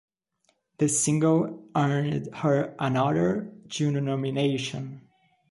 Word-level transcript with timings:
The 0.79 0.89
single 0.89 1.69
earned 1.75 2.29
her 2.37 2.75
another 2.79 3.53
Juno 3.67 3.99
nomination. 3.99 5.07